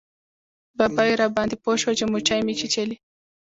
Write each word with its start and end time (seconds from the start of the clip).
ببۍ 0.77 1.11
راباندې 1.21 1.55
پوه 1.63 1.75
شوه 1.81 1.93
چې 1.97 2.05
موچۍ 2.11 2.39
مې 2.45 2.53
چیچلی. 2.59 2.95